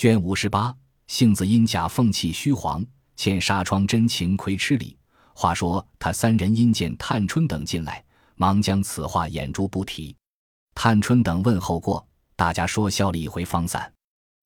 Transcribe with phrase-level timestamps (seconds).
[0.00, 0.74] 卷五十八，
[1.08, 2.82] 杏子因假凤气虚黄，
[3.16, 4.96] 欠纱窗真情亏吃礼。
[5.34, 8.02] 话说他三人因见探春等进来，
[8.34, 10.16] 忙将此话掩住不提。
[10.74, 12.02] 探春等问候过，
[12.34, 13.92] 大家说笑了一回，方散。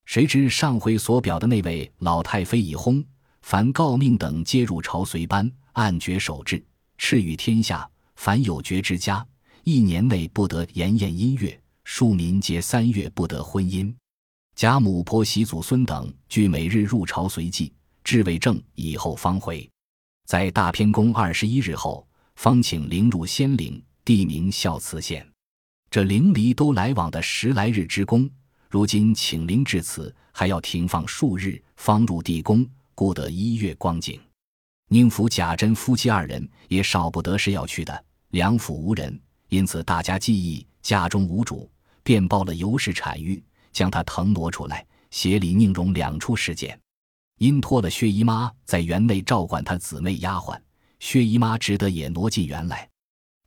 [0.06, 3.04] 谁知上回所表的那位老太妃已薨，
[3.42, 6.58] 凡诰命等皆入朝随班，按爵守制，
[6.98, 9.24] 敕谕天下：凡有爵之家，
[9.62, 13.94] 一年内不得筵宴音乐；庶民皆三月不得婚姻。
[14.54, 17.72] 贾母、婆媳、祖孙等俱每日入朝随祭，
[18.04, 19.68] 至为正以后方回。
[20.26, 25.28] 在大偏宫二十一日后，方请灵入仙陵，地名孝慈县。
[25.90, 28.30] 这灵离都来往的十来日之功，
[28.70, 34.20] 如今请灵至此，还要停放数日，方入地宫，故得一月光景。
[34.88, 41.68] 宁府贾珍夫妻二人也少不得是要去的，两府无人，因此大家记忆家中无主，
[42.04, 43.42] 便报了尤氏产育，
[43.74, 46.80] 将他腾挪出来，协理宁荣两处事件。
[47.38, 50.58] 因托了薛姨妈在园内照管她姊妹丫鬟，
[51.00, 52.88] 薛姨妈只得也挪进园来。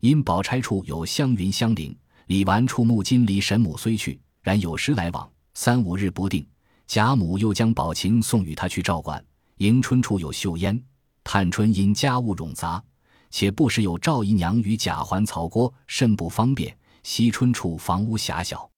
[0.02, 1.98] 因宝钗处有湘云、香菱，
[2.28, 6.46] 李纨处木金离神母虽去，然有时来往，三五日不定。
[6.86, 9.24] 贾母又将宝琴送与他去照管。
[9.58, 10.80] 迎春处有秀烟，
[11.24, 12.84] 探春因家务冗杂，
[13.32, 16.78] 且不时有赵姨娘与贾环、曹郭，甚不方便。
[17.04, 18.70] 惜春处房屋狭小，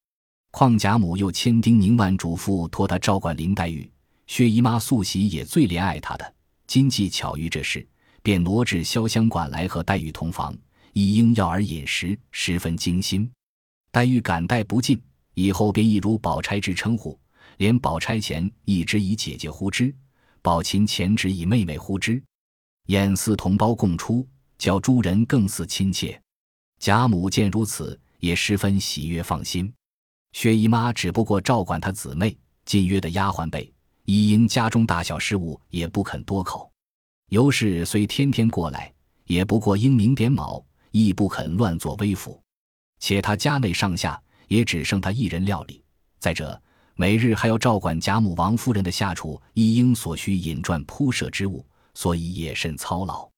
[0.52, 3.90] 况贾母又千叮咛万嘱咐，托她照管林黛玉。
[4.28, 6.34] 薛姨妈素喜也最怜爱她的，
[6.68, 7.88] 今既巧遇这事，
[8.22, 10.56] 便挪至潇湘馆来和黛玉同房，
[10.94, 13.30] 以应要儿饮食，十分精心。
[13.92, 15.02] 黛玉感戴不尽，
[15.34, 17.20] 以后便一如宝钗之称呼，
[17.58, 19.94] 连宝钗前一直以姐姐呼之，
[20.42, 22.22] 宝琴前只以妹妹呼之，
[22.88, 26.20] 眼似同胞共出，叫诸人更似亲切。
[26.80, 29.72] 贾母见如此，也十分喜悦放心。
[30.32, 33.72] 薛姨妈只不过照管她姊妹，近约的丫鬟辈。
[34.06, 36.72] 一应家中大小事务也不肯多口，
[37.30, 38.92] 尤氏虽天天过来，
[39.26, 42.42] 也不过英明点卯，亦不肯乱作威服。
[43.00, 45.84] 且他家内上下也只剩他一人料理。
[46.20, 46.60] 再者，
[46.96, 51.64] 每日还要照管贾母、王夫人的下厨一应所需引转铺设之物，
[51.94, 53.30] 所以也甚操劳。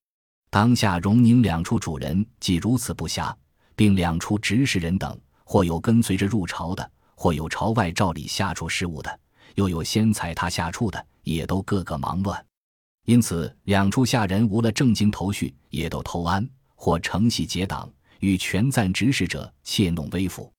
[0.50, 3.36] 当下荣宁两处主人既如此不暇，
[3.76, 5.20] 并两处执事人等，
[5.52, 9.20] 或有跟随着入朝的，或有朝外照理下厨事务的。
[9.56, 12.46] 又有先踩他下处的，也都个个忙乱，
[13.04, 17.92] 因此两处下人无了正经头绪，也都偷安或承袭结党，
[18.22, 20.50] 与权赞指使者窃弄威服。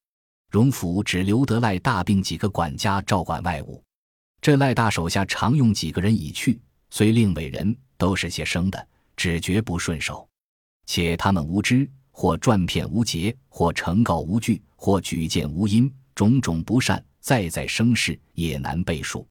[0.51, 3.83] 荣府只留得赖大并几个管家照管外务，
[4.43, 6.61] 这赖大手下常用几个人已去，
[6.91, 8.87] 虽令委人都是些生的，
[9.17, 10.29] 只觉不顺手，
[10.85, 17.05] 且他们无知，或转骗无节，或呈告无据，或举荐无因，种种不善。
[17.21, 19.25] 再在生事也难背数，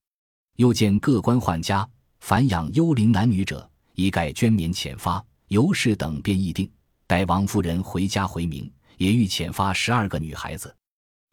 [0.56, 1.86] 又见各官宦家
[2.22, 5.22] 凡养幽灵男女者，一概捐免遣发。
[5.50, 6.72] 尤氏等便议定，
[7.06, 10.74] 待王夫人回家回明，也欲遣发十二个女孩子。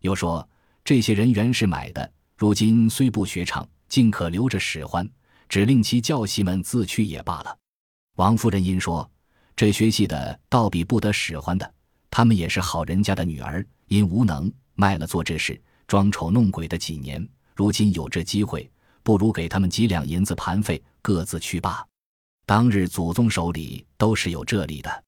[0.01, 0.47] 又说
[0.83, 5.09] 这些人原是买的，如今虽不学唱，尽可留着使唤，
[5.49, 7.57] 只令其教习们自去也罢了。
[8.17, 9.09] 王夫人因说
[9.59, 11.69] 这学戏的倒比不得使唤的，
[12.13, 15.61] 他们也是好人家的女儿，因无能卖了做这事。
[15.89, 18.71] 装丑弄鬼的几年，如今有这机会，
[19.03, 21.85] 不如给他们几两银子盘费，各自去罢。
[22.47, 25.05] 当日祖宗手里都是有这里的，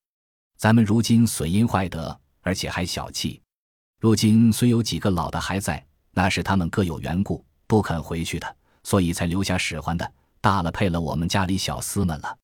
[0.56, 3.40] 咱们如今损阴坏德，而且还小气。
[4.00, 10.12] 如今虽有几个老的还在，那是他们各有缘故，不肯回去的，所以才留下使唤的。
[10.40, 12.36] 大了配了我们家里小厮们了。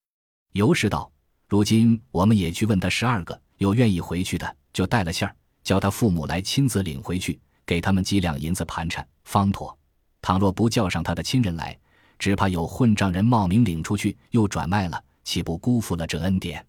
[0.52, 1.10] 尤氏道
[1.48, 9.76] ：“如今我们也去问他十二个，有愿意回去的，就带了信儿，叫他父母来亲自领回去。”给他们几两银子盘缠方妥。
[10.22, 11.76] 倘若不叫上他的亲人来，
[12.16, 16.64] 只怕有混账人冒名领出去，又转卖了，岂不辜负了这恩典？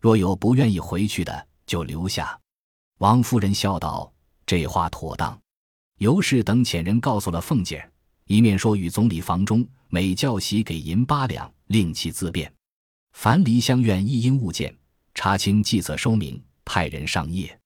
[0.00, 2.36] 若有不愿意回去的，就留下。
[2.98, 4.12] 王夫人笑道
[4.44, 5.38] ：“这话妥当。”
[5.98, 7.88] 尤氏等遣人告诉了凤姐儿，
[8.26, 12.52] 一面说与总理房中每教席给银八两，令其自便。
[13.12, 14.76] 凡梨香院一应物件，
[15.14, 17.58] 查清计策收明，派人上夜，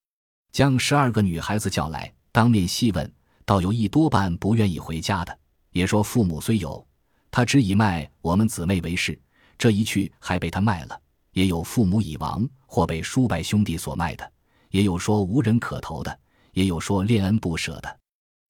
[0.51, 2.13] 将十二个女孩子叫来。
[2.31, 3.11] 当面细问，
[3.45, 5.35] 倒有一多半不愿意回家的，
[5.71, 6.85] 也说父母虽有，
[7.31, 9.19] 他只以卖我们姊妹为事，
[9.57, 10.95] 这一去还被他卖了；
[11.31, 14.23] 也有父母已亡，或被叔伯兄弟所卖的；
[14.69, 16.11] 也有说无人可投的；
[16.53, 17.99] 也有说恋恩不舍的。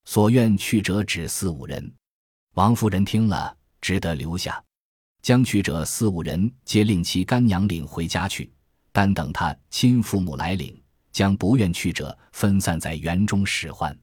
[0.04, 1.94] 所愿去者只四五人。
[2.56, 4.62] 王夫人听了，只得留下，
[5.28, 8.50] 将去者四五人皆令其干娘领回家去，
[8.94, 10.74] 但等他亲父母来领。
[11.12, 13.94] 将不愿去者分散在园中使唤，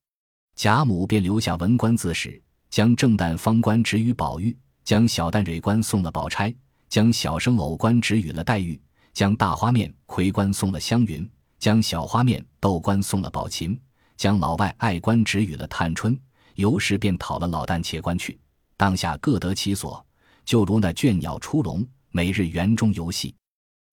[0.55, 2.39] 贾母便留下文官自使，
[2.69, 4.55] 将正旦方官指与宝玉，
[4.85, 6.55] 将小旦蕊官送了宝钗，
[6.91, 8.79] 将小生偶官指与了黛玉，
[9.15, 11.27] 将大花面魁官送了湘云，
[11.59, 13.81] 将小花面豆官送了宝琴，
[14.19, 16.21] 将老外爱官指与了探春。
[16.57, 18.39] 由是便讨了老旦且官去，
[18.77, 20.05] 当下各得其所，
[20.45, 23.35] 就如那倦鸟出笼，每日园中游戏。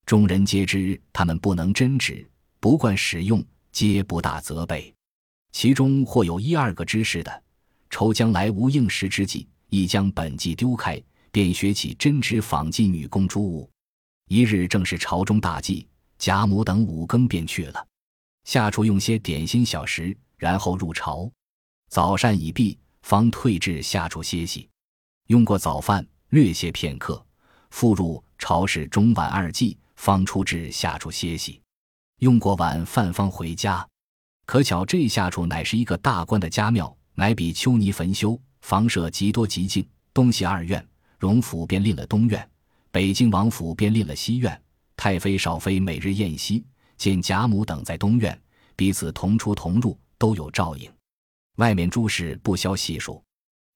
[0.06, 4.94] 众人皆知他们不能真旨，不惯使用，皆不大责备。
[5.52, 7.44] 其中或有一二个知识的，
[7.90, 11.02] 愁将来无应时之计，亦将本计丢开，
[11.32, 13.70] 便学起针织纺绩女工诸物。
[14.28, 15.88] 一日正是朝中大祭，
[16.18, 17.88] 贾母等五更便去了，
[18.46, 21.30] 下厨用些点心小食，然后入朝。
[21.90, 24.70] 早膳已毕，方退至下厨歇息。
[25.28, 27.22] 用过早饭，略歇片刻，
[27.72, 31.62] 复入朝室中晚二祭，方出至下处歇息。
[32.20, 33.86] 用过晚饭，方回家。
[34.46, 39.86] 可巧这下处乃是一个大官的家庙，乃比丘尼坟修，房舍极多极静。
[40.14, 40.86] 东西二院，
[41.20, 42.50] 荣府便立了东院，
[42.92, 44.62] 北京王府便立了西院。
[44.96, 46.64] 太妃少妃每日宴席，
[46.96, 48.42] 见贾母等在东院，
[48.78, 50.90] 彼此同出同入，都有照应。
[51.58, 53.22] 外面诸事不消细数，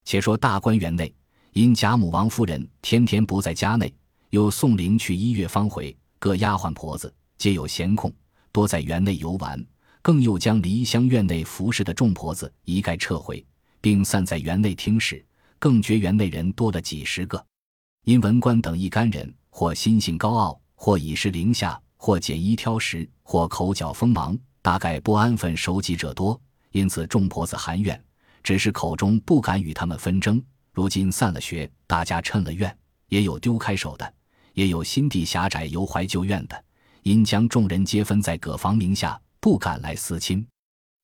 [0.06, 1.13] 且说大观园内，
[1.56, 3.94] 因贾母、王夫人天天不在家内，
[4.31, 8.13] 又送灵去一月方回，各丫鬟婆子皆有闲空，
[8.52, 9.66] 多在园内游玩。
[10.02, 13.44] 更又将梨香院内服侍的众婆子一概撤回，
[13.80, 15.25] 并散在园内听使，
[15.57, 17.42] 更觉园内人多了几十个。
[18.04, 26.38] 因文官等一干人，或心性高傲，或已是零下，或拣衣挑食，或口角锋芒，大概不安分守己者多。
[26.74, 28.04] 因此，众婆子含怨，
[28.44, 30.44] 只是口中不敢与他们纷争。
[30.75, 32.77] 如今散了学，大家趁了怨，
[33.07, 34.13] 也有丢开手的，
[34.54, 36.66] 也有心地狭窄、犹怀旧怨的，
[37.04, 40.45] 因将众人皆分在各房名下，不敢来私亲。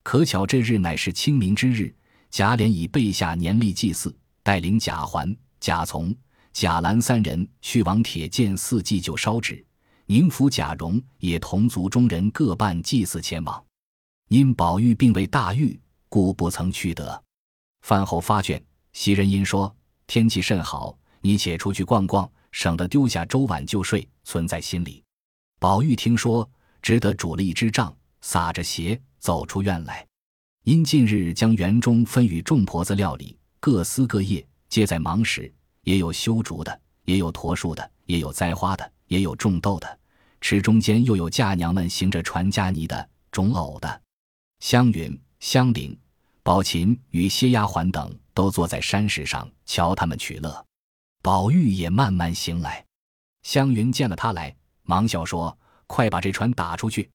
[0.04, 1.96] 可巧这日乃是清明之日，
[2.30, 4.14] 贾琏已备下年例祭祀，
[4.44, 6.14] 带领贾环、贾从、
[6.52, 9.66] 贾兰三人去往铁剑寺祭酒烧纸。
[10.08, 13.64] 宁府贾蓉也同族中人各办祭祀前往。
[14.28, 15.80] 因宝玉并未大愈，
[16.10, 17.24] 故不曾去得。
[17.84, 18.62] 饭后发卷，
[18.94, 19.74] 袭人因说
[20.08, 25.04] 天气甚好，你且出去逛逛，省得丢下粥碗就睡，存在心里。
[25.60, 26.50] 宝玉听说，
[26.82, 30.06] 只得拄了一支杖，撒着鞋走出院来。
[30.64, 35.52] 因近日将园中分与众婆子料理，各司各业，皆在忙时，
[35.84, 40.00] 也有修竹的，也有驼树的，也有栽花的，也有种豆的。
[40.42, 44.02] 池中间又有嫁娘们行着传家泥的，种藕的。
[44.60, 45.98] 湘云、香菱、
[46.44, 50.66] 宝琴与些丫鬟等都坐在山石上瞧他们取乐，
[51.22, 52.86] 宝玉也慢慢行来。
[53.44, 55.58] 湘云见了他来，忙笑说
[55.88, 57.10] ：“快把这船打出去。”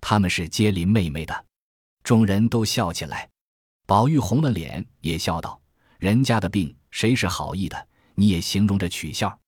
[0.00, 1.44] 他们是接林妹妹的，
[2.02, 3.28] 众人都笑起来。
[3.86, 5.60] 宝玉红了脸，也笑道
[5.98, 7.88] ：“人家的病，谁是好意的？
[8.14, 9.38] 你也形容着取笑。”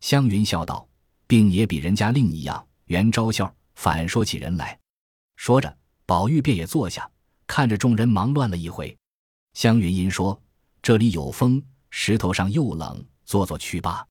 [0.00, 0.88] 湘云笑道
[1.26, 4.78] ：“病也比人家另一样，原招笑，反说起人来。”
[5.36, 5.76] 说着。
[6.08, 7.10] 宝玉便也坐下，
[7.48, 8.96] 看着众人忙乱了一回。
[9.54, 10.40] 湘云因说
[10.86, 11.60] ：“这里有风，
[11.90, 14.06] 石头上又冷，坐坐去罢。”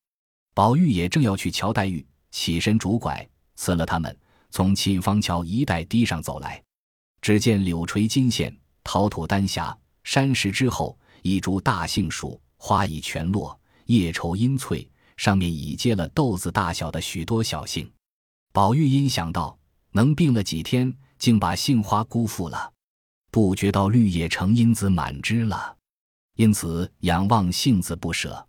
[0.54, 3.26] 宝玉也正要去瞧黛玉，起身拄拐，
[3.56, 4.14] 辞了他们，
[4.50, 6.62] 从沁芳桥一带堤上走来。
[7.22, 9.74] 只见柳垂金线，陶土丹霞，
[10.04, 14.86] 山石之后一株大杏树，花已全落，叶稠阴翠，
[15.16, 17.90] 上面已结了豆子大小的许多小杏。
[18.52, 19.58] 宝玉因想到
[19.92, 20.94] 能病了几天。
[21.18, 22.74] 竟把杏花辜负了，
[23.32, 25.78] 不觉到绿叶成荫子满枝了，
[26.36, 28.48] 因此仰望杏子不舍。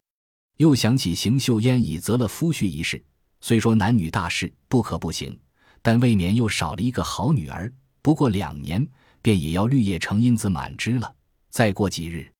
[0.58, 3.04] 又想起邢岫烟已择了夫婿一事，
[3.40, 5.38] 虽说男女大事不可不行，
[5.82, 7.72] 但未免又少了一个好女儿。
[8.02, 8.86] 不过两年，
[9.20, 11.14] 便也要绿叶成荫子满枝了。
[11.50, 12.30] 再过几日，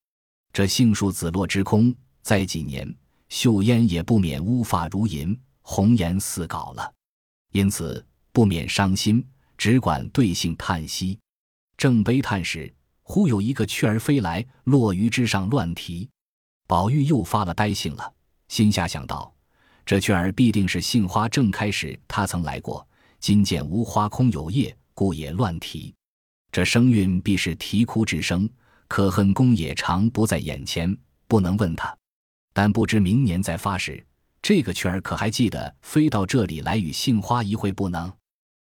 [0.53, 2.95] 这杏树紫落之空；再几年，
[3.29, 6.93] 秀烟也不免乌发如银，红颜似槁了。
[7.53, 9.26] 因此不免伤心。
[9.59, 11.19] 只管对杏叹息，
[11.79, 12.71] 正悲叹时，
[13.09, 16.11] 忽有一个雀儿飞来，落于枝上乱啼。
[16.67, 18.13] 宝玉又发了呆性了，
[18.49, 19.33] 心下想到：
[19.87, 22.87] 这雀儿必定是杏花正开时，他曾来过。
[23.21, 25.95] 今见无花空有叶，故也乱啼。
[26.51, 28.51] 这声韵必是啼哭之声。
[28.89, 30.95] 可恨公也常不在眼前，
[31.29, 31.97] 不能问他。
[32.53, 34.05] 但不知明年再发时，
[34.43, 38.13] 这个雀儿可还记得飞到这里来与杏花一会不能？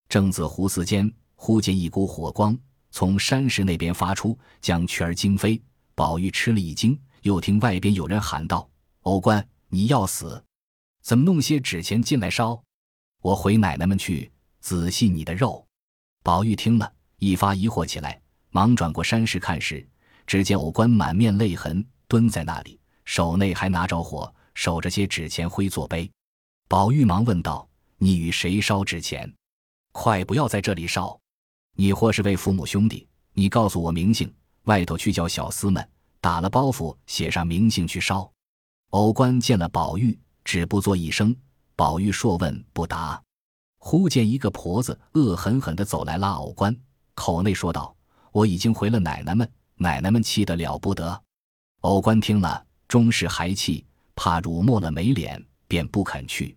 [0.08, 2.56] 正自胡思间，忽见一股火光
[2.90, 5.60] 从山石那边发出，将雀儿惊飞。
[5.94, 8.68] 宝玉吃了一惊，又听外边有人喊道
[9.02, 10.42] ：“偶官，你要死，
[11.02, 12.62] 怎么弄些纸钱进来烧？
[13.20, 14.30] 我回奶奶们去
[14.60, 15.66] 仔细你的肉。”
[16.22, 19.86] 宝玉听了一发疑惑起来，忙转过山石看时，
[20.26, 26.10] 只见偶官满面泪痕，蹲在那里，手内还拿着火，守着些纸钱灰作碑。
[26.68, 27.68] 宝玉忙问道
[27.98, 29.32] ：“你与谁烧纸钱？
[29.90, 31.17] 快不要在这里烧！
[31.80, 34.28] 你或是为父母兄弟，你告诉我名姓，
[34.64, 35.88] 外头去叫小厮们
[36.20, 38.28] 打了包袱，写上名姓去烧。”
[38.90, 41.34] 偶官见了宝玉，只不作一声。
[41.76, 43.22] 宝玉说问不答。
[43.78, 46.76] 忽见一个婆子恶狠狠地走来拉偶官，
[47.14, 47.94] 口内说道
[48.32, 51.22] ：“我已经回了奶奶们，奶奶们气得了不得。”
[51.82, 56.56] 偶官听了，终是还气，怕辱没了没脸，便不肯去。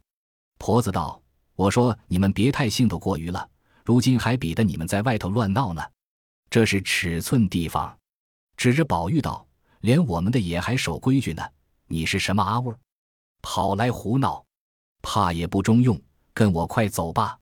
[0.58, 1.22] 婆子道
[1.56, 3.48] ：“我说你们别太兴头过于了，
[3.86, 5.82] 如今还比得你们在外头乱闹呢。
[6.50, 7.98] 这是尺寸地方。”
[8.58, 9.48] 指着宝玉道
[9.82, 11.44] ：“连我们的也还守规矩呢。”
[11.88, 12.80] 你是什么阿味儿，
[13.42, 14.46] 跑来胡闹，
[15.02, 16.00] 怕也不中用，
[16.34, 17.38] 跟我快走吧。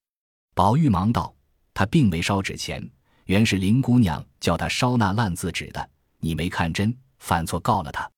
[0.55, 1.35] 宝玉忙道
[1.73, 2.89] ：“他并没烧纸钱，
[3.25, 8.09] 原是林姑娘叫他烧那烂字纸的，你没看真，犯错告了他。”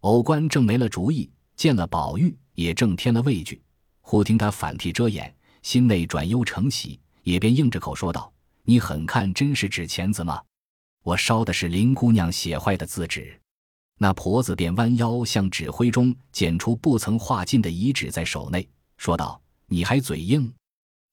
[0.00, 3.62] 偶官正没了主意，见了宝玉，也正添了畏惧。
[4.00, 8.32] 忽听他反替遮掩，心内转忧成喜，也便硬着口说道
[8.64, 10.42] ：“你很看真是纸钱子吗？
[11.02, 13.38] 我烧的是林姑娘写坏的字纸。”
[14.02, 20.50] 那婆子便弯腰向纸灰中捡出不曾画尽的遗纸，在手内说道：“你还嘴硬，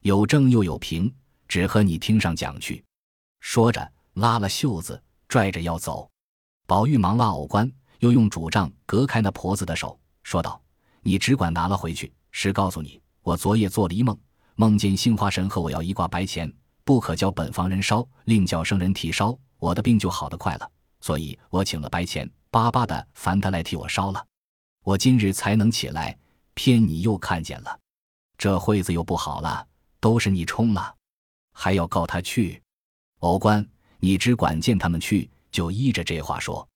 [0.04, 1.14] 有证又有凭，
[1.50, 2.82] 只和你听上讲去。”
[3.42, 6.10] 说着拉了袖子，拽着要走。
[6.66, 10.62] 宝玉忙拉藕官，又用拄杖隔开那婆子的手，说道
[11.04, 12.12] ：“你只管拿了回去。
[12.32, 14.18] 实告诉你，我昨夜做了一梦，
[14.58, 16.52] 梦见杏花神和我要一挂白钱，
[16.84, 20.70] 不可叫本房人烧，另叫生人替烧，我的病就好得快了。
[21.00, 24.26] 所以我请了白钱。”巴巴的烦他来替我烧了，
[24.84, 26.18] 我今日才能起来，
[26.54, 27.80] 偏你又看见了，
[28.38, 29.68] 这会子又不好了，
[30.00, 30.96] 都是你冲了，
[31.54, 32.60] 还要告他去。
[33.20, 33.64] 偶官，
[34.00, 36.68] 你只管见他们去，就依着这话说。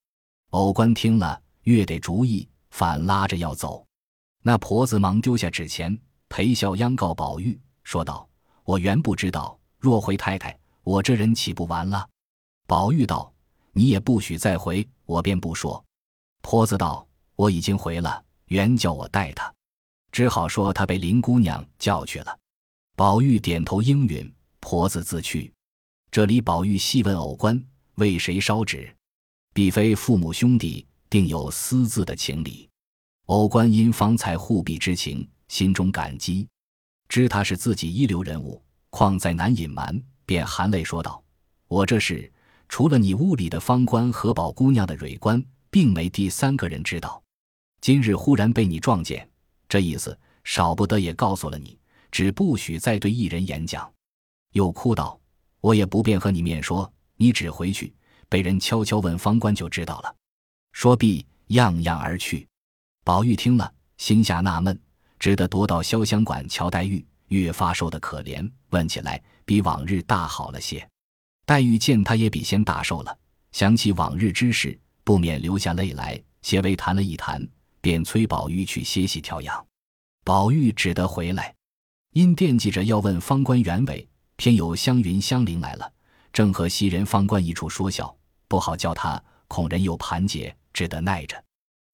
[0.50, 3.84] 偶官听了，越得主意，反拉着要走。
[4.44, 5.98] 那婆子忙丢下纸钱，
[6.28, 7.60] 陪笑央告宝玉，
[7.92, 8.26] 说道
[8.64, 12.08] ：“我原不知道，若回太太，我这人岂不完了？”
[12.66, 13.30] 宝玉道。
[13.74, 15.84] 你也不许再回，我便不说。
[16.42, 17.06] 婆子道
[17.36, 19.54] ：“我已经回了，原叫我带他，
[20.10, 22.38] 只好说他被林姑娘叫去了。”
[22.96, 25.54] 宝玉点头应允，婆子自去。
[26.12, 27.62] 这里宝玉细问偶官
[27.96, 28.94] 为谁烧纸，
[29.54, 32.70] 必非父母兄弟，定有私自的情理。
[33.28, 36.48] 偶官因方才护庇之情，心中感激，
[37.12, 41.22] 知他是自己一流人物，况再难隐瞒，便含泪说道
[41.68, 42.32] ：“我这是。”
[42.70, 47.22] 除了你屋里的方官和宝姑娘的蕊官，并没第三个人知道。
[47.82, 49.30] 今日忽然被你撞见，
[49.68, 51.78] 这意思少不得也告诉了你，
[52.14, 53.92] 只不许再对一人演讲。
[54.54, 55.20] 又哭道
[55.60, 57.94] ：“我也不便和你面说，你只回去，
[58.30, 60.16] 被人悄悄问方官就知道了。”
[60.72, 62.48] 说毕，样样而去。
[63.04, 64.80] 宝玉听了，心下纳闷，
[65.22, 70.90] 只得踱到潇湘馆瞧黛玉，越发瘦得可怜，问起来比往日大好了些。
[71.46, 73.16] 黛玉见他也比先大寿了，
[73.52, 77.48] 想起往日之事，不免流下泪来，且微谈了一谈，
[77.82, 79.64] 便催宝玉去歇息调养。
[80.24, 81.54] 宝玉只得回来，
[82.14, 85.94] 因惦记着要问方官原委，偏有湘云、香菱来了，
[86.34, 88.12] 正和袭人、方官一处说笑，
[88.48, 91.44] 不好叫他，恐人又盘结，只得耐着。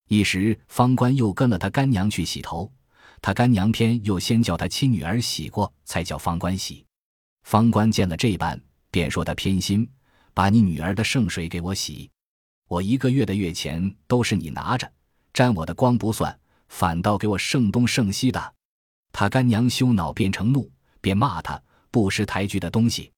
[0.08, 2.72] 一时方官又跟了他干娘去洗头，
[3.22, 6.86] 他干娘偏又先叫他亲女儿洗过，才叫方官洗。
[7.44, 8.62] 方官见了这般。
[8.90, 9.88] 便说他偏心，
[10.34, 12.10] 把你女儿的圣水给我洗，
[12.68, 14.92] 我一个月的月钱都是你拿着，
[15.34, 16.36] 沾我的光不算，
[16.70, 18.54] 反倒给我圣东圣西的。
[19.12, 20.72] 他干娘羞恼变成怒，
[21.02, 23.12] 便骂他不识抬举的东西。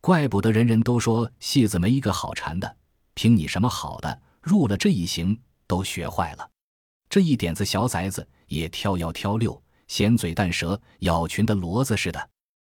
[0.00, 2.76] 怪不得人人都说戏子没一个好缠的，
[3.14, 6.48] 凭你什么好的入了这一行都学坏了。
[7.08, 12.30] 这一点子小崽子也挑幺挑六，闲嘴淡舌，咬群的骡子似的。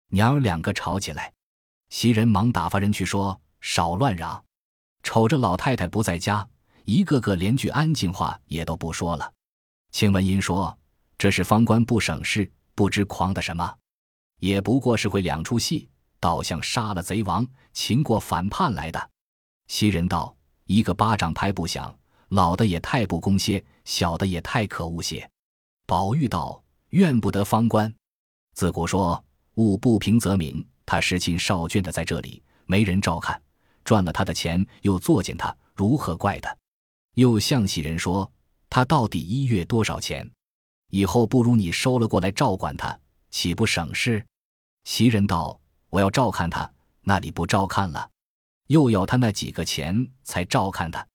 [0.08, 1.32] 娘儿两个吵起来。
[1.90, 4.42] 袭人忙打发人去说：“少乱嚷！”
[5.04, 6.48] 瞅着老太太不在家，
[6.84, 9.30] 一个个连句安静话也都不说了。
[9.90, 10.76] 庆文英说
[11.18, 13.76] ：“这是方官不省事，不知狂的什么，
[14.38, 15.86] 也不过是会两出戏，
[16.18, 19.10] 倒像杀了贼王、擒过反叛来的。”
[19.68, 20.34] 袭人道
[20.64, 21.94] ：“一个巴掌拍不响，
[22.32, 25.30] 老的也太不公些，小的也太可恶些。”
[25.86, 27.94] 宝玉道：“怨不得方官，
[28.54, 29.22] 自古说
[29.56, 33.40] 物不平则鸣。”他失亲少眷的在这里，没人照看，
[33.84, 36.54] 赚了他的钱又作践他，如何怪他？
[37.14, 38.30] 又向袭人说
[38.68, 40.28] ：“他到底一月多少钱？
[40.88, 42.98] 以后不如你收了过来照管他，
[43.30, 44.24] 岂不省事？”
[44.84, 45.60] 袭人道
[45.90, 46.70] ：“我要照看他，
[47.02, 48.10] 那里不照看了？
[48.68, 51.06] 又要他那几个钱才照看他？”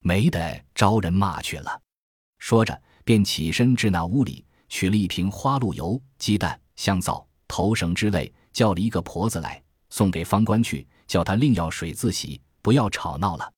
[0.00, 1.80] 没得招人骂去了。
[2.38, 13.52] 说着，便起身至那屋里，取了一瓶花露油、鸡蛋、香皂、头绳之类，叫了一个婆子来，送给方官去，叫他另要水自洗，不要吵闹了。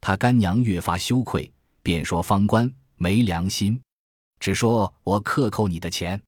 [0.00, 3.80] 他干娘越发羞愧，便说方官没良心，
[4.38, 6.20] 只说我克扣你的钱，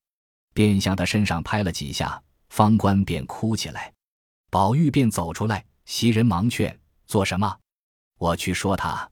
[0.53, 3.93] 便向他身上拍了几下，方官便哭起来。
[4.51, 7.57] 宝玉便走出来，袭人忙劝：“做什么？
[8.19, 9.09] 我去说他。”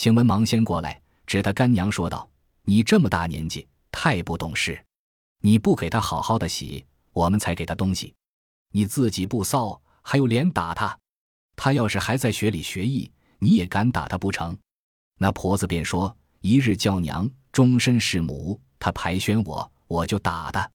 [0.00, 2.26] 晴雯忙先过来，指他干娘说道
[2.64, 4.82] ：“你这么大年纪，太不懂事！
[5.42, 8.14] 你不给他好好的洗，我们才给他东西。
[8.72, 10.98] 你自己不骚，还有脸打他？
[11.54, 14.56] 他要是还在学里学艺，你也敢打他不成？”
[15.20, 18.58] 那婆子便说：“一日叫娘，终身是母。
[18.78, 20.66] 他排宣我，我就打他。”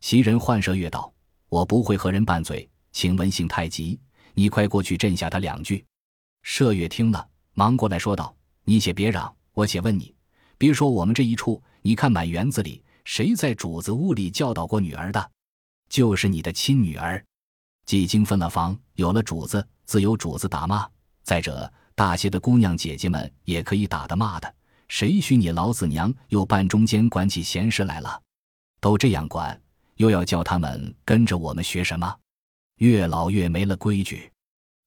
[0.00, 1.12] 袭人唤麝月道
[1.50, 4.00] ：“我不会和人拌嘴。”晴雯性太急，
[4.32, 5.84] 你快过去镇下他两句。
[6.42, 10.14] 麝月听了，忙过来说道：“你且别嚷，我且问你，
[10.56, 15.30] 别说我们这一处，你看满园子里，谁在主子屋里教导过女儿的？
[15.88, 17.24] 就是你的亲女儿。
[17.84, 20.88] 既经分了房，有了主子，自有主子打骂。
[21.22, 24.54] 再者，大些的姑娘姐姐们也可以打的骂的，
[24.88, 28.22] 谁许你老子娘又半中间管起闲事来了？
[28.80, 29.60] 都这样管，
[29.96, 32.16] 又要叫他们跟着我们学什么？”
[32.78, 34.30] 越老越没了规矩，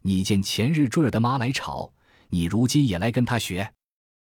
[0.01, 1.91] 你见前日坠儿的妈来吵，
[2.29, 3.70] 你如今也来跟他学。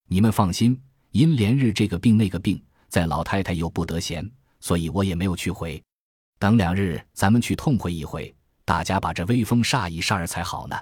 [0.09, 0.81] 你们放心，
[1.11, 4.31] 因连日这个病那个病，在老太太又不得闲，
[4.61, 5.83] 所以我也没有去回。
[6.39, 10.77] 等两日咱们去痛快一回，大家把这威风煞一煞儿才好呢。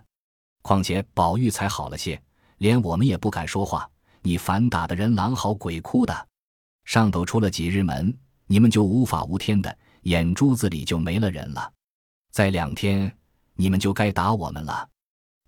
[0.63, 2.21] 况且宝玉才好了些，
[2.59, 3.89] 连我们也不敢说话。
[4.23, 6.29] 你反打的人狼嚎鬼哭的，
[6.85, 8.15] 上头出了几日门，
[8.47, 11.73] 你们就无法无天的，眼珠子里就没了人了。
[12.31, 13.11] 再两天，
[13.55, 14.89] 你们就该打我们了。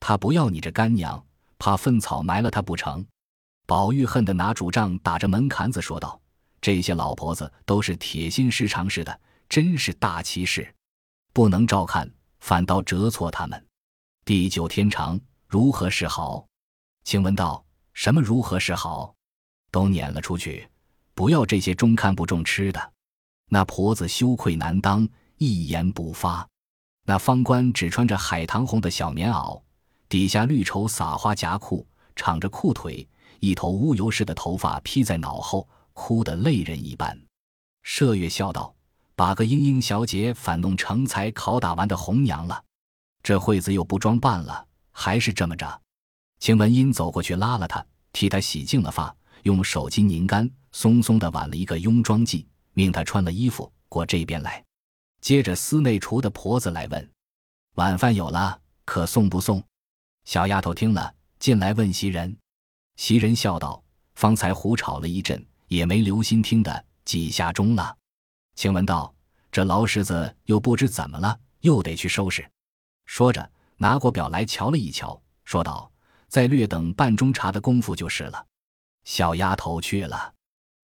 [0.00, 1.22] 他不要你这干娘，
[1.62, 3.06] 怕粪草埋了他不成？
[3.68, 6.20] 宝玉恨得拿竹杖打着门槛子说道
[6.60, 10.74] ：“这些老婆子都是铁心石肠似的，真是大奇事，
[11.32, 13.64] 不能照看，反倒折错他们。
[14.24, 16.44] 地久天长，如何是好？”
[17.04, 19.14] 请问道：“什么如何是好？
[19.70, 20.68] 都撵了出去，
[21.14, 22.92] 不要这些中看不中吃的。”
[23.50, 26.44] 那婆子羞愧难当，一言不发。
[27.04, 29.62] 那方官只穿着海棠红的小棉袄，
[30.12, 33.08] 底下绿绸撒花夹裤，敞着裤腿，
[33.40, 37.18] 一头乌油似的头发披在脑后，哭得泪人一般。
[37.82, 38.74] 麝月笑道
[39.16, 42.62] ：“把个莺莺小姐反弄成才拷打完的红娘了，
[43.22, 45.80] 这会子又不装扮了，还是这么着。”
[46.40, 52.44] 晴雯英走过去拉了她，替她洗净了发，用手巾拧干，松松的挽了一个雍妆髻，
[52.74, 54.62] 命她穿了衣服过这边来。
[55.22, 57.10] 接着，司内厨的婆子来问
[57.76, 59.64] ：“晚饭有了，可送不送？”
[60.24, 62.36] 小丫头听了，进来问袭人。
[62.96, 63.82] 袭人笑道
[64.14, 67.96] ：“方才胡吵了一阵，也没留心听的，几下钟了。”
[68.54, 69.14] 晴雯道
[69.50, 72.48] ：“这劳什子又不知怎么了，又得去收拾。”
[73.06, 75.90] 说着，拿过表来瞧了一瞧，说道
[76.28, 78.46] ：“再略等半钟茶的功夫就是了。”
[79.04, 80.32] 小丫头去了。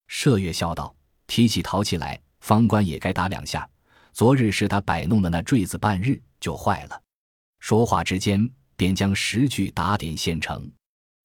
[0.09, 0.95] 麝月笑道
[1.29, 3.69] ：“提起淘气来，方官也该打两下。”
[4.13, 7.01] 昨日是他摆弄的那坠子，半日就坏了。
[7.61, 10.71] 说话之间，便将十句打点现成。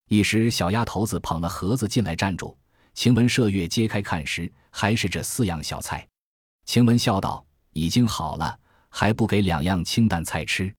[0.10, 2.58] 一时，小丫头子捧了盒子进来，站住。
[2.96, 6.06] 晴雯、麝月揭开看时，还是这四样小菜。
[6.66, 10.74] 晴雯笑道：“已经好了，还不给两样清淡菜吃？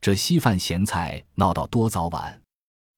[0.00, 2.40] 这稀饭咸菜闹到多早晚？”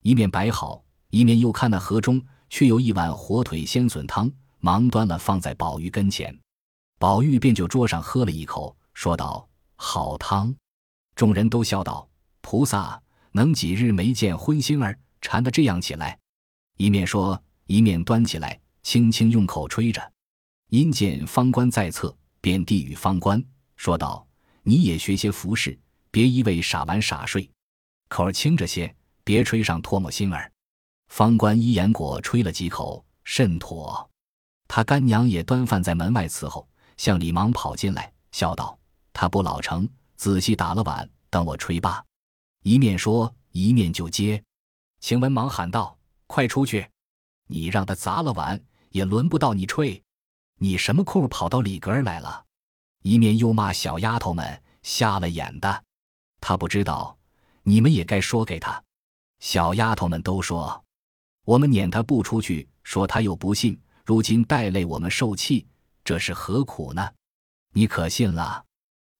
[0.04, 6.38] 一面摆好，一面又看那盒中却有一碗火腿鲜笋汤，忙端了放在宝玉跟前。
[6.98, 10.54] 宝玉便就桌上喝了一口，说道：“好汤。”
[11.16, 12.06] 众人都笑道
[12.42, 13.00] ：“菩萨
[13.34, 16.16] 能几日没见荤腥儿，馋得这样起来？”
[16.78, 20.12] 一面说，一面端起来，轻轻用口吹着。
[20.70, 23.44] 因见方官在侧，便递与方官，
[23.76, 24.24] 说道
[24.62, 25.76] ：“你也学些服饰，
[26.12, 27.50] 别一味傻玩傻睡，
[28.08, 28.94] 口儿轻着些，
[29.24, 30.50] 别吹上唾沫星儿。”
[31.12, 34.08] 方官依言果吹了几口，甚妥。
[34.68, 36.66] 他干娘也端饭在门外伺候。
[36.96, 38.78] 向里忙跑进来，笑道
[39.12, 42.00] ：“他不老成，仔细打了碗，等我吹罢。”
[42.64, 44.42] 一面说，一面就接。
[44.98, 46.88] 晴雯忙喊道：“快出去！
[47.46, 50.02] 你让他砸了碗，也轮不到你吹。
[50.56, 52.42] 你什么空跑到里格儿来了？”
[53.04, 55.84] 一面又骂小丫头们瞎了眼的。
[56.40, 57.14] 他不知道，
[57.64, 58.82] 你们也该说给他。
[59.40, 60.82] 小丫头们都说
[61.44, 65.66] ：“我们撵他不出去，说他又不信，如今带累我们受气。”
[66.02, 67.10] 这是何苦呢？
[67.74, 68.64] 你可信了？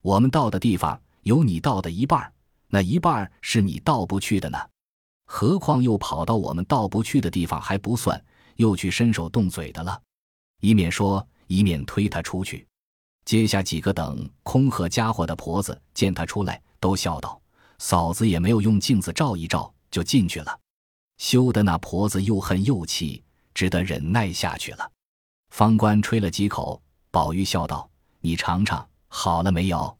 [0.00, 2.32] 我们到的地方有你到的一半儿，
[2.74, 4.58] 那一半是你到不去的呢。
[5.26, 8.20] 何况又跑到我们到不去的地方还不算，
[8.56, 10.02] 又去伸手动嘴的了。
[10.60, 12.66] 一面说，一面推他出去。
[13.24, 17.40] 接下几个等空盒家伙的婆子见他出来，都笑道
[17.78, 20.58] ：“嫂子也没有用镜子照一照，就进去了。”
[21.18, 23.22] 羞得那婆子又恨又气，
[23.54, 24.90] 只得忍耐下去了。
[25.50, 26.82] 方官吹了几口，
[27.12, 29.96] 宝玉笑道：“你尝尝，好了没有？”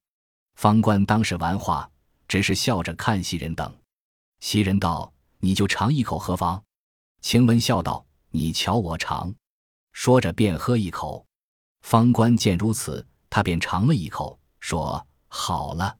[0.58, 1.88] 方官当时玩话，
[2.28, 3.74] 只是笑着看袭人等。
[4.40, 6.62] 袭人道：“你就尝一口何妨？”
[7.22, 9.34] 晴雯笑道：“你瞧我尝。”
[9.92, 11.24] 说着便喝一口。
[11.82, 15.96] 方官见如此，他便尝了一口，说：“好了。”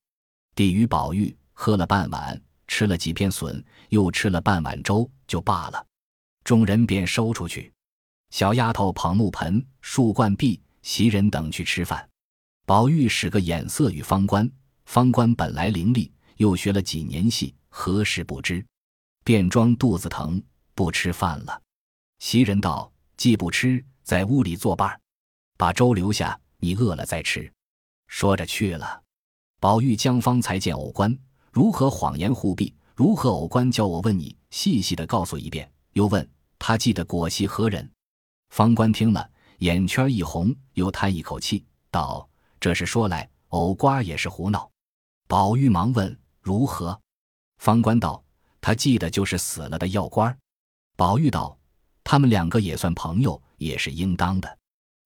[0.55, 5.87] 递与宝玉喝了半碗，吃了几片笋，又吃了半碗粥，就罢了。
[6.43, 7.73] 众人便收出去。
[8.31, 12.09] 小丫头捧木盆、漱罐壁，袭人等去吃饭。
[12.67, 14.51] 宝玉使个眼色与方官，
[14.85, 18.65] 方官本来伶俐，又学了几年戏，何时不知？
[19.25, 20.43] 便装肚子疼，
[20.75, 21.63] 不吃饭了。
[22.19, 25.01] 袭人道：“既不吃，在屋里作伴儿，
[25.57, 27.51] 把粥留下，你饿了再吃。”
[28.07, 29.03] 说着去了。
[29.61, 31.17] 宝玉将方才见偶官
[31.51, 37.91] 如何谎言护庇，如何偶官叫我问你，细细的告诉一遍，又问他记得果系何人。
[38.51, 42.29] 方官听了，眼圈一红，又叹一口气，道
[42.61, 44.71] ：“这是说来，藕瓜也是胡闹。”
[45.27, 47.01] 宝玉忙问：“如何？”
[47.59, 48.23] 方官道
[48.61, 50.37] ：“他记得就是死了的药官。”
[50.97, 51.59] 宝玉道
[52.05, 54.59] ：“他们两个也算朋友，也是应当的。”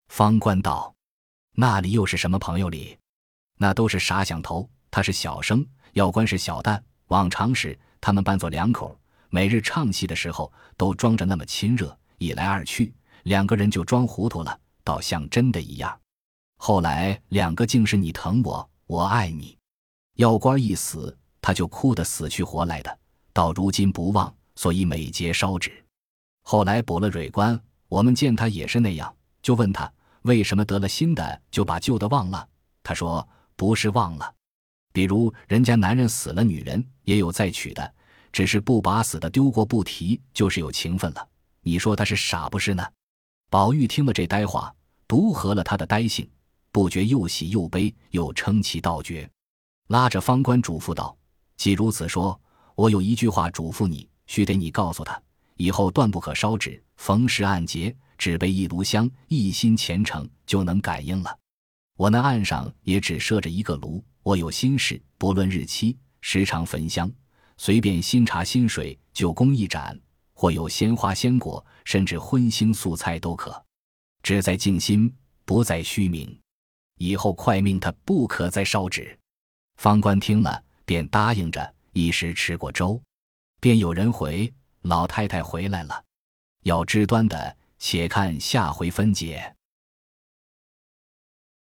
[0.09, 0.95] 方官道
[1.55, 2.99] ：“那里又是什么朋友里？
[3.57, 4.69] 那都是傻想头。
[4.91, 6.81] 他是小生，药官是小旦。
[7.09, 16.01] 往常时，他们扮作两口，每日唱戏的时候，都装着那么亲热，一来二去。”两个人就装糊涂了，倒像真的一样。
[16.57, 19.58] 后来两个竟是你疼我，我爱你。
[20.19, 22.99] 药官一死，他就哭得死去活来的。
[23.33, 25.71] 到如今不忘，所以每节烧纸。
[26.43, 29.89] 后来补了蕊官，我们见他也是那样，就问他
[30.23, 32.49] 为什么得了新的就把旧的忘了。
[32.83, 34.35] 他说不是忘了，
[34.93, 37.95] 比如人家男人死了，女人也有再娶的，
[38.33, 41.29] 只是不把死的丢过不提，就是有情分了。
[41.61, 42.85] 你说他是傻不是呢？
[43.51, 44.75] 宝玉听了这呆话，
[45.07, 46.29] 独合了他的呆性，
[46.73, 49.31] 不觉又喜又悲，又称其道绝，
[49.89, 51.17] 拉着方官嘱咐道
[51.57, 52.39] ：“既如此说，
[52.75, 55.21] 我有一句话嘱咐你，须得你告诉他，
[55.57, 61.35] 以后断不可烧纸，逢时按节，只备一炉香，一心虔诚，就能感应了。
[61.97, 67.11] 我那案上也只设着一个炉，我有心事，不论日期，时常焚香，
[67.57, 69.99] 随便新茶新水，就供一盏。”
[70.35, 73.61] 或有鲜花鲜果，甚至荤腥素菜都可，
[74.23, 75.13] 只在静心，
[75.45, 76.39] 不在虚名。
[76.99, 79.19] 以后快命他不可再烧纸。
[79.79, 81.75] 方官听了，便答应着。
[81.93, 83.01] 一时吃过粥，
[83.61, 86.05] 便有人回：老太太回来了。
[86.65, 89.55] 要知端的，且看下回分解。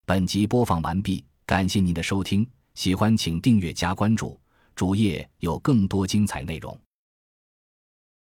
[0.06, 4.40] 本集播放完毕，感谢您的收听，喜欢请订阅加关注，
[4.74, 6.78] 主页有更多精彩内容。